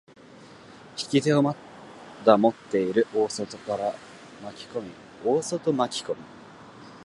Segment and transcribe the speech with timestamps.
[0.97, 1.55] 引き手をま
[2.25, 3.93] だ持っている大外から
[4.43, 4.89] 巻き込み、
[5.23, 6.19] 大外巻き込み。